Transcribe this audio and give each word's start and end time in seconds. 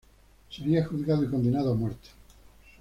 Sería 0.49 0.83
juzgado 0.83 1.23
y 1.23 1.27
condenado 1.27 1.73
a 1.73 1.75
muerte. 1.75 2.09